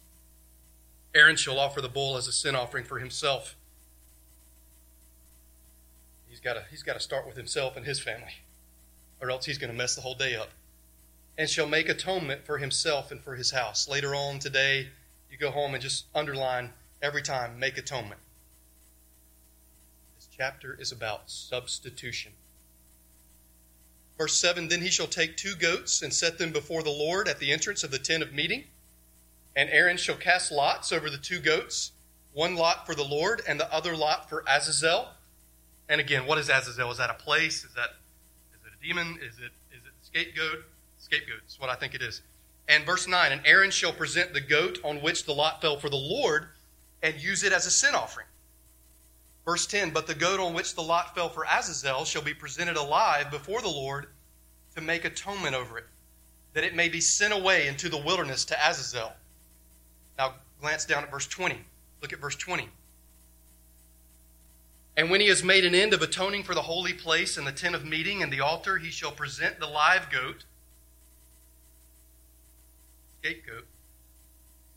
[1.13, 3.55] Aaron shall offer the bull as a sin offering for himself.
[6.27, 8.41] He's got to, he's got to start with himself and his family,
[9.21, 10.49] or else he's going to mess the whole day up
[11.37, 13.87] and shall make atonement for himself and for his house.
[13.87, 14.87] Later on today,
[15.29, 16.71] you go home and just underline
[17.01, 18.21] every time, make atonement.
[20.17, 22.31] This chapter is about substitution.
[24.17, 27.39] Verse 7 Then he shall take two goats and set them before the Lord at
[27.39, 28.63] the entrance of the tent of meeting.
[29.55, 31.91] And Aaron shall cast lots over the two goats,
[32.33, 35.07] one lot for the Lord and the other lot for Azazel.
[35.87, 36.91] And again, what is Azazel?
[36.91, 37.63] Is that a place?
[37.63, 37.95] Is that
[38.53, 39.19] is it a demon?
[39.21, 40.65] Is it is it scapegoat?
[41.05, 42.21] Scapegoat is what I think it is.
[42.67, 45.89] And verse 9 And Aaron shall present the goat on which the lot fell for
[45.89, 46.47] the Lord
[47.03, 48.25] and use it as a sin offering.
[49.45, 52.75] Verse 10 But the goat on which the lot fell for Azazel shall be presented
[52.75, 54.07] alive before the Lord
[54.73, 55.85] to make atonement over it,
[56.53, 59.13] that it may be sent away into the wilderness to Azazel.
[60.17, 61.59] Now, glance down at verse 20.
[62.01, 62.67] Look at verse 20.
[64.97, 67.51] And when he has made an end of atoning for the holy place and the
[67.51, 70.45] tent of meeting and the altar, he shall present the live goat,
[73.25, 73.65] scapegoat,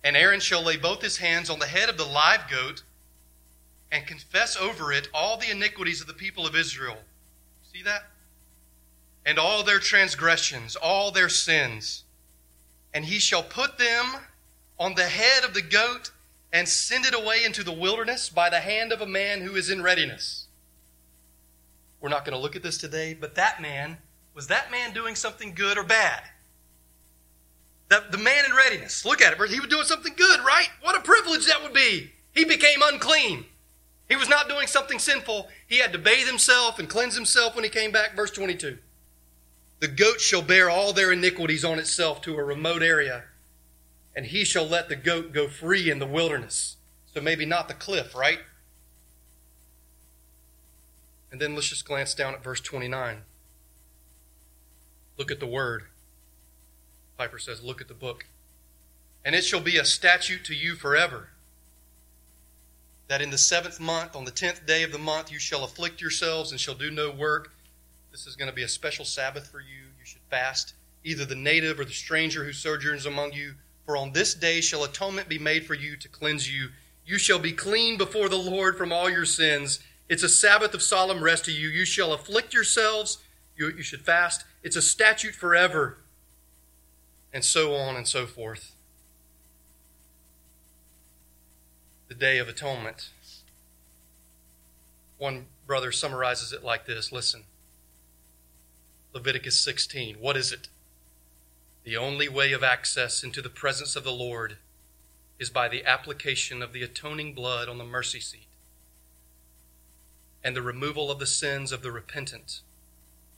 [0.03, 2.83] and Aaron shall lay both his hands on the head of the live goat
[3.93, 6.97] and confess over it all the iniquities of the people of Israel.
[7.73, 8.07] See that?
[9.27, 12.05] And all their transgressions, all their sins.
[12.95, 14.07] And he shall put them
[14.79, 16.13] on the head of the goat
[16.51, 19.69] and send it away into the wilderness by the hand of a man who is
[19.69, 20.47] in readiness.
[22.01, 23.99] We're not going to look at this today, but that man,
[24.33, 26.23] was that man doing something good or bad?
[27.89, 29.51] That the man in readiness, look at it.
[29.51, 30.69] He was doing something good, right?
[30.83, 32.13] What a privilege that would be.
[32.33, 33.47] He became unclean.
[34.09, 35.49] He was not doing something sinful.
[35.67, 38.15] He had to bathe himself and cleanse himself when he came back.
[38.15, 38.79] Verse 22.
[39.81, 43.25] The goat shall bear all their iniquities on itself to a remote area,
[44.15, 46.77] and he shall let the goat go free in the wilderness.
[47.15, 48.41] So maybe not the cliff, right?
[51.31, 53.23] And then let's just glance down at verse 29.
[55.17, 55.85] Look at the word.
[57.19, 58.25] Piper says, Look at the book.
[59.25, 61.29] And it shall be a statute to you forever
[63.09, 66.01] that in the seventh month, on the tenth day of the month, you shall afflict
[66.01, 67.53] yourselves and shall do no work.
[68.13, 69.85] This is going to be a special Sabbath for you.
[69.99, 73.55] You should fast, either the native or the stranger who sojourns among you.
[73.87, 76.69] For on this day shall atonement be made for you to cleanse you.
[77.07, 79.81] You shall be clean before the Lord from all your sins.
[80.11, 81.69] It's a Sabbath of solemn rest to you.
[81.69, 83.19] You shall afflict yourselves.
[83.57, 84.45] You, you should fast.
[84.63, 85.97] It's a statute forever.
[87.33, 88.75] And so on and so forth.
[92.09, 93.11] the Day of Atonement.
[95.19, 97.45] One brother summarizes it like this listen
[99.13, 100.17] Leviticus 16.
[100.17, 100.69] What is it?
[101.85, 104.57] The only way of access into the presence of the Lord
[105.39, 108.47] is by the application of the atoning blood on the mercy seat
[110.43, 112.61] and the removal of the sins of the repentant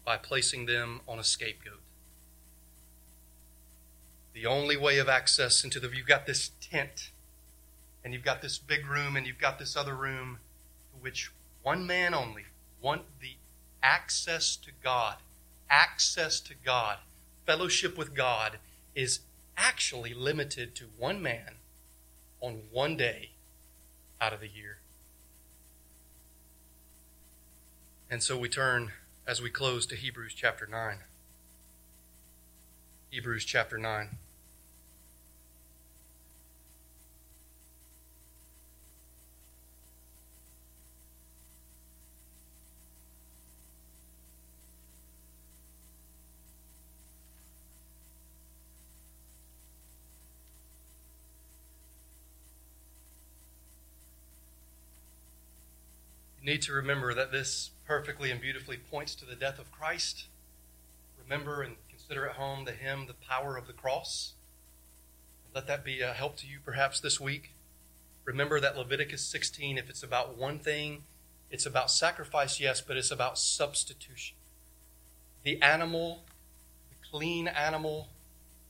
[0.05, 1.80] by placing them on a scapegoat.
[4.33, 7.11] The only way of access into the you've got this tent
[8.05, 10.39] and you've got this big room and you've got this other room
[10.93, 11.31] to which
[11.62, 12.45] one man only,
[12.81, 13.35] one the
[13.83, 15.16] access to God,
[15.68, 16.99] access to God,
[17.45, 18.59] fellowship with God
[18.95, 19.20] is
[19.57, 21.57] actually limited to one man
[22.41, 23.31] on one day
[24.20, 24.78] out of the year.
[28.11, 28.93] And so we turn
[29.26, 30.99] as we close to Hebrews chapter 9.
[33.11, 34.08] Hebrews chapter 9.
[56.40, 60.26] You need to remember that this perfectly and beautifully points to the death of Christ.
[61.24, 61.74] Remember and
[62.11, 64.32] consider at home the hymn, The Power of the Cross.
[65.54, 67.52] Let that be a help to you perhaps this week.
[68.24, 71.04] Remember that Leviticus 16, if it's about one thing,
[71.52, 74.34] it's about sacrifice, yes, but it's about substitution.
[75.44, 76.24] The animal,
[76.88, 78.08] the clean animal,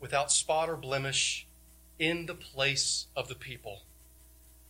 [0.01, 1.47] without spot or blemish,
[1.99, 3.85] in the place of the people.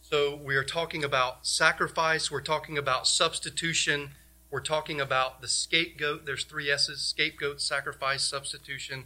[0.00, 4.10] So we are talking about sacrifice, we're talking about substitution,
[4.50, 6.26] we're talking about the scapegoat.
[6.26, 9.04] There's three S's scapegoat, sacrifice, substitution.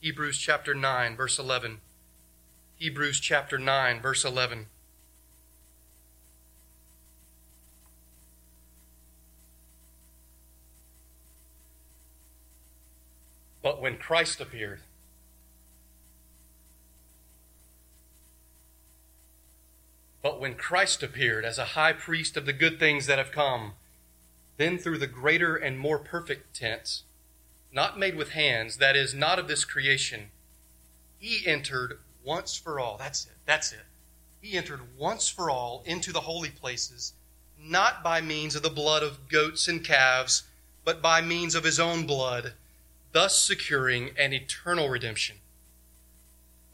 [0.00, 1.80] Hebrews chapter 9, verse 11.
[2.76, 4.66] Hebrews chapter 9, verse 11.
[13.62, 14.80] But when Christ appeared,
[20.22, 23.74] But when Christ appeared as a high priest of the good things that have come,
[24.56, 27.02] then through the greater and more perfect tents,
[27.72, 30.30] not made with hands, that is, not of this creation,
[31.18, 32.96] he entered once for all.
[32.98, 33.32] That's it.
[33.46, 33.86] That's it.
[34.40, 37.14] He entered once for all into the holy places,
[37.58, 40.44] not by means of the blood of goats and calves,
[40.84, 42.52] but by means of his own blood,
[43.12, 45.36] thus securing an eternal redemption.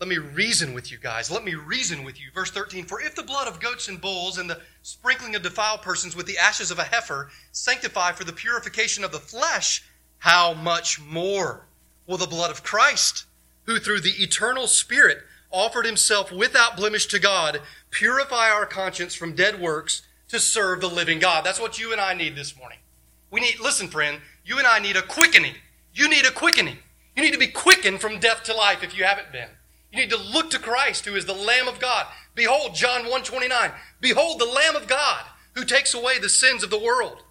[0.00, 1.30] Let me reason with you guys.
[1.30, 2.28] Let me reason with you.
[2.34, 5.82] Verse 13 For if the blood of goats and bulls and the sprinkling of defiled
[5.82, 9.84] persons with the ashes of a heifer sanctify for the purification of the flesh,
[10.18, 11.66] how much more
[12.06, 13.26] will the blood of Christ,
[13.64, 15.18] who through the eternal Spirit
[15.50, 20.88] offered himself without blemish to God, purify our conscience from dead works to serve the
[20.88, 21.44] living God.
[21.44, 22.78] That's what you and I need this morning.
[23.30, 25.54] We need, listen, friend, you and I need a quickening.
[25.92, 26.78] You need a quickening.
[27.14, 29.48] You need to be quickened from death to life if you haven't been.
[29.92, 32.06] You need to look to Christ, who is the Lamb of God.
[32.34, 33.72] Behold, John 129.
[34.00, 35.24] Behold, the Lamb of God
[35.54, 37.22] who takes away the sins of the world.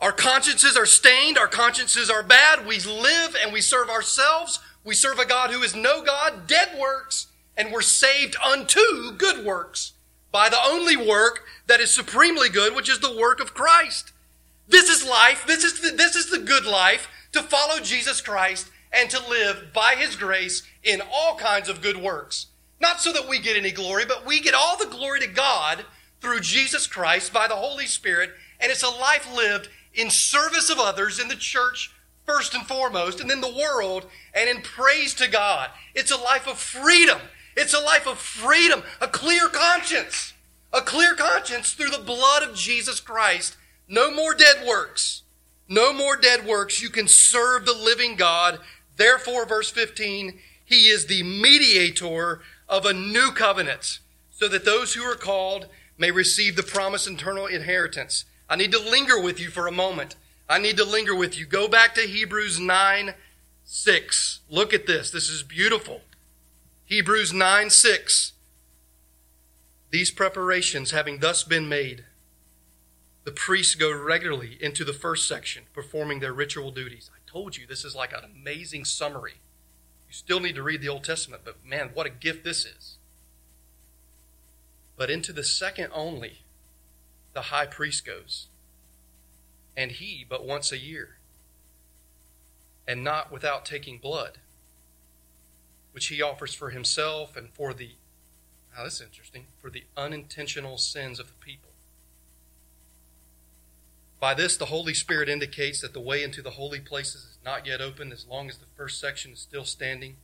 [0.00, 1.38] Our consciences are stained.
[1.38, 2.66] Our consciences are bad.
[2.66, 4.58] We live and we serve ourselves.
[4.82, 9.44] We serve a God who is no God, dead works, and we're saved unto good
[9.44, 9.92] works
[10.30, 14.12] by the only work that is supremely good, which is the work of Christ.
[14.68, 15.46] This is life.
[15.46, 19.72] This is the, this is the good life to follow Jesus Christ and to live
[19.72, 22.46] by his grace in all kinds of good works.
[22.80, 25.84] Not so that we get any glory, but we get all the glory to God
[26.20, 28.30] through Jesus Christ by the Holy Spirit.
[28.60, 31.92] And it's a life lived in service of others in the church
[32.26, 35.68] first and foremost, and then the world, and in praise to God.
[35.94, 37.18] It's a life of freedom.
[37.56, 40.32] It's a life of freedom, a clear conscience,
[40.72, 43.56] a clear conscience through the blood of Jesus Christ.
[43.86, 45.22] No more dead works.
[45.68, 46.82] No more dead works.
[46.82, 48.58] You can serve the living God.
[48.96, 53.98] Therefore, verse 15, he is the mediator of a new covenant,
[54.30, 55.68] so that those who are called
[55.98, 58.24] may receive the promised eternal inheritance.
[58.48, 60.16] I need to linger with you for a moment.
[60.48, 61.46] I need to linger with you.
[61.46, 63.14] Go back to Hebrews 9
[63.66, 64.40] 6.
[64.50, 65.10] Look at this.
[65.10, 66.02] This is beautiful.
[66.84, 68.32] Hebrews 9 6.
[69.90, 72.04] These preparations having thus been made,
[73.24, 77.10] the priests go regularly into the first section, performing their ritual duties.
[77.34, 79.40] Told you this is like an amazing summary.
[80.06, 82.96] You still need to read the Old Testament, but man, what a gift this is.
[84.96, 86.42] But into the second only,
[87.32, 88.46] the high priest goes,
[89.76, 91.16] and he but once a year,
[92.86, 94.38] and not without taking blood,
[95.90, 97.96] which he offers for himself and for the,
[98.76, 101.70] now this is interesting, for the unintentional sins of the people.
[104.24, 107.66] By this, the Holy Spirit indicates that the way into the holy places is not
[107.66, 110.16] yet open as long as the first section is still standing,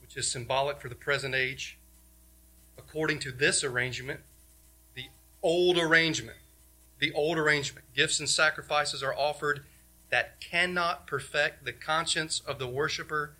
[0.00, 1.76] which is symbolic for the present age.
[2.78, 4.20] According to this arrangement,
[4.94, 5.06] the
[5.42, 6.38] old arrangement,
[7.00, 9.64] the old arrangement, gifts and sacrifices are offered
[10.10, 13.32] that cannot perfect the conscience of the worshiper,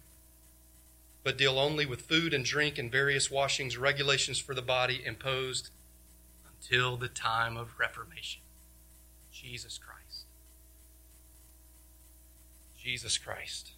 [1.22, 5.70] but deal only with food and drink and various washings, regulations for the body imposed
[6.60, 8.40] until the time of Reformation.
[9.40, 10.24] Jesus Christ.
[12.78, 13.72] Jesus Christ.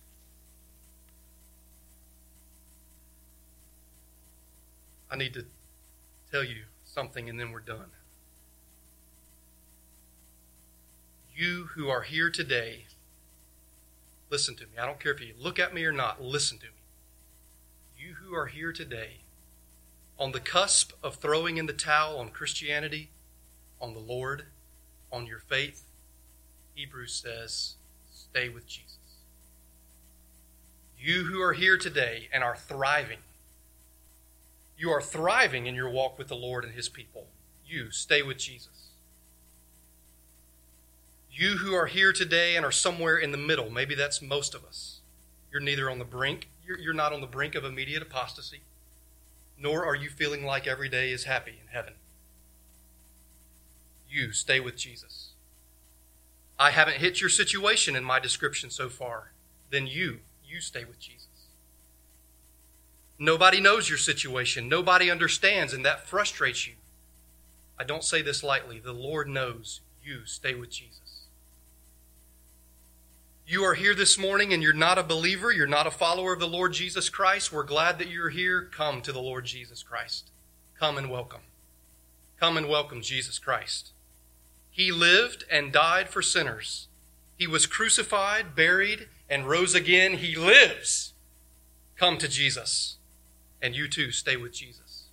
[5.10, 5.44] I need to
[6.30, 7.90] tell you something and then we're done.
[11.34, 12.86] You who are here today,
[14.30, 14.78] listen to me.
[14.80, 16.72] I don't care if you look at me or not, listen to me.
[17.98, 19.18] You who are here today,
[20.18, 23.10] on the cusp of throwing in the towel on Christianity,
[23.80, 24.46] on the Lord,
[25.12, 25.84] on your faith,
[26.74, 27.74] Hebrews says,
[28.10, 28.96] stay with Jesus.
[30.98, 33.18] You who are here today and are thriving,
[34.78, 37.26] you are thriving in your walk with the Lord and His people.
[37.66, 38.90] You stay with Jesus.
[41.30, 44.64] You who are here today and are somewhere in the middle, maybe that's most of
[44.64, 45.00] us.
[45.50, 48.60] You're neither on the brink, you're, not on the brink of immediate apostasy,
[49.58, 51.94] nor are you feeling like every day is happy in heaven
[54.12, 55.30] you stay with Jesus.
[56.58, 59.32] I haven't hit your situation in my description so far.
[59.70, 61.28] Then you, you stay with Jesus.
[63.18, 64.68] Nobody knows your situation.
[64.68, 66.74] Nobody understands, and that frustrates you.
[67.78, 68.78] I don't say this lightly.
[68.78, 71.02] The Lord knows you stay with Jesus.
[73.46, 76.40] You are here this morning and you're not a believer, you're not a follower of
[76.40, 77.52] the Lord Jesus Christ.
[77.52, 78.68] We're glad that you're here.
[78.72, 80.30] Come to the Lord Jesus Christ.
[80.78, 81.42] Come and welcome.
[82.38, 83.92] Come and welcome Jesus Christ.
[84.72, 86.88] He lived and died for sinners.
[87.36, 90.14] He was crucified, buried, and rose again.
[90.14, 91.12] He lives.
[91.96, 92.96] Come to Jesus,
[93.60, 95.04] and you too stay with Jesus.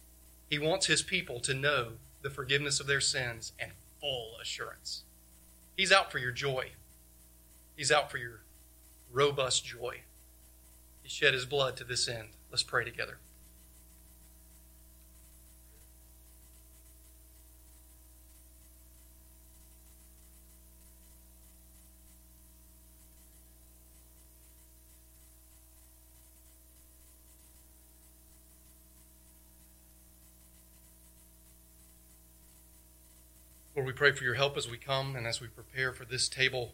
[0.49, 1.89] He wants his people to know
[2.21, 5.03] the forgiveness of their sins and full assurance.
[5.75, 6.71] He's out for your joy.
[7.75, 8.41] He's out for your
[9.11, 10.01] robust joy.
[11.03, 12.29] He shed his blood to this end.
[12.49, 13.17] Let's pray together.
[33.79, 36.27] Lord, we pray for your help as we come and as we prepare for this
[36.27, 36.73] table.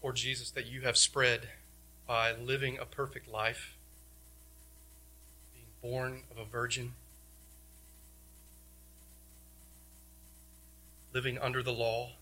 [0.00, 1.48] Lord Jesus, that you have spread
[2.06, 3.76] by living a perfect life,
[5.52, 6.92] being born of a virgin,
[11.12, 12.12] living under the law.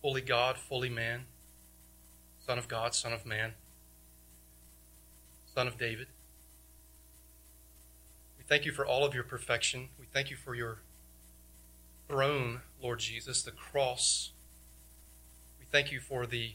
[0.00, 1.26] Fully God, fully man,
[2.46, 3.52] Son of God, Son of man,
[5.54, 6.06] Son of David.
[8.50, 9.90] Thank you for all of your perfection.
[9.96, 10.78] We thank you for your
[12.08, 14.32] throne, Lord Jesus, the cross.
[15.60, 16.54] We thank you for the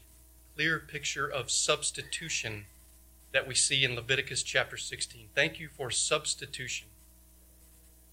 [0.54, 2.66] clear picture of substitution
[3.32, 5.28] that we see in Leviticus chapter 16.
[5.34, 6.88] Thank you for substitution.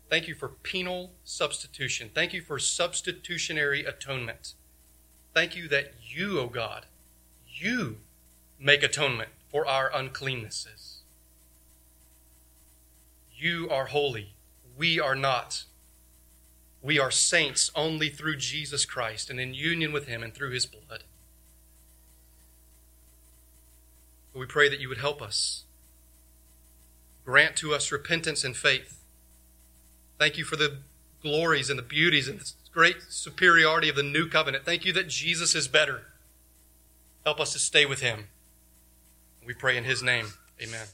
[0.09, 2.09] Thank you for penal substitution.
[2.15, 4.53] Thank you for substitutionary atonement.
[5.33, 6.85] Thank you that you, O oh God,
[7.45, 7.97] you
[8.57, 10.92] make atonement for our uncleannesses.
[13.43, 14.35] You are holy.
[14.77, 15.65] We are not.
[16.81, 20.65] We are saints only through Jesus Christ and in union with Him and through His
[20.65, 21.03] blood.
[24.33, 25.65] We pray that you would help us.
[27.25, 29.01] Grant to us repentance and faith.
[30.17, 30.77] Thank you for the
[31.21, 34.63] glories and the beauties and the great superiority of the new covenant.
[34.63, 36.03] Thank you that Jesus is better.
[37.25, 38.29] Help us to stay with him.
[39.45, 40.27] We pray in his name.
[40.61, 40.87] Amen.